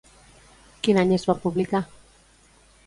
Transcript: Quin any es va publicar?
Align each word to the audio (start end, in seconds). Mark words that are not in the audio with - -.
Quin 0.87 1.01
any 1.03 1.13
es 1.19 1.27
va 1.31 1.39
publicar? 1.45 1.85